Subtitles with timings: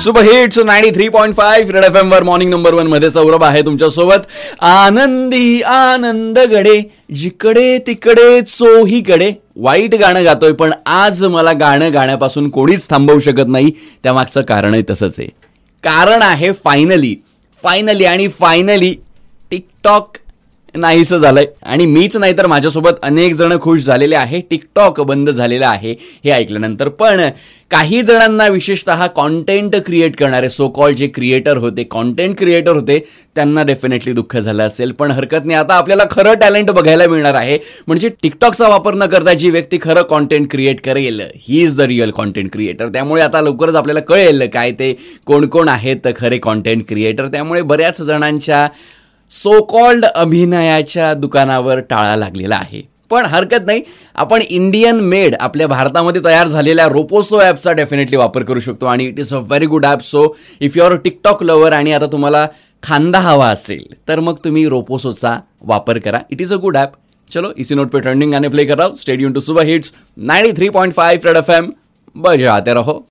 [0.00, 3.62] Super hits ninety three point five red F M वर morning number वनमध्ये सौरभ आहे
[3.62, 4.26] तुमच्यासोबत.
[4.60, 6.80] आनंदी आनंद गडे
[7.14, 9.30] जिकडे तिकडे चोहीकडे.
[9.56, 13.70] वाईट गाणं गातोय पण आज मला गाणं गाण्यापासून कोणीच थांबवू शकत नाही.
[14.02, 15.28] त्यामागचं कारणही तसंच आहे.
[15.84, 17.14] कारण आहे फायनली
[17.62, 18.94] फायनली आणि फायनली
[19.50, 20.16] टिकटॉक
[20.74, 21.46] नाहीसं झालंय.
[21.62, 24.40] आणि मीच नाही तर माझ्यासोबत अनेक जण खुश झालेले आहे.
[24.50, 25.94] टिकटॉक बंद झालेलं आहे
[26.24, 26.88] हे ऐकल्यानंतर.
[26.88, 27.20] पण
[27.70, 32.98] काही जणांना विशेषतः कॉन्टेंट क्रिएट करणारे सो कॉल जे क्रिएटर होते कॉन्टेंट क्रिएटर होते
[33.36, 34.92] त्यांना डेफिनेटली दुःख झालं असेल.
[34.92, 37.58] पण हरकत नाही आता आपल्याला खरं टॅलेंट बघायला मिळणार आहे.
[37.86, 42.10] म्हणजे टिकटॉकचा वापर न करता जी व्यक्ती खरं कॉन्टेंट क्रिएट करेल he is the real
[42.10, 44.92] content creator त्यामुळे आता लवकरच आपल्याला कळेल काय ते
[45.26, 48.66] कोण कोण आहेत खरे कॉन्टेंट क्रिएटर त्यामुळे बऱ्याच जणांच्या
[49.32, 52.82] सो कॉल्ड अभिनयाच्या दुकानावर टाळा लागलेला आहे.
[53.10, 53.82] पण हरकत नाही
[54.14, 59.18] आपण इंडियन मेड आपल्या भारतामध्ये तयार झालेल्या रोपोसो ॲपचा डेफिनेटली वापर करू शकतो आणि it
[59.20, 60.26] is a very good app so
[60.60, 62.46] if your TikTok lover आणि आता तुम्हाला
[62.82, 66.18] खांदा हवा असेल तर मग तुम्ही रोपोसोचा वापर करा.
[66.30, 66.92] It is a good app
[67.28, 68.94] चलो इसी नोट पे ट्रेंडिंग गाने प्ले कर रहा हूँ.
[68.96, 71.72] स्टेडियम टू सुबह hits ninety three point five red F M
[72.16, 73.02] बजाते रहो.